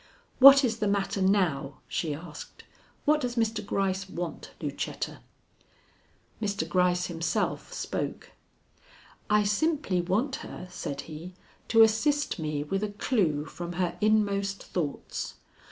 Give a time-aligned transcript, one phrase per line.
[0.39, 2.63] "What is the matter now?" she asked.
[3.05, 3.63] "What does Mr.
[3.63, 5.19] Gryce want, Lucetta?"
[6.41, 6.67] Mr.
[6.67, 8.31] Gryce himself spoke.
[9.29, 11.35] "I simply want her," said he,
[11.67, 15.35] "to assist me with a clue from her inmost thoughts.